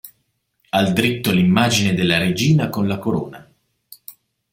Al 0.71 0.93
dritto 0.93 1.29
l'immagine 1.31 1.93
della 1.93 2.17
regina 2.17 2.69
con 2.69 2.87
la 2.87 2.97
corona. 2.97 3.47